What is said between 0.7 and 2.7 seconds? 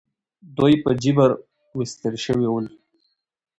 په جبر ویستل شوي ول.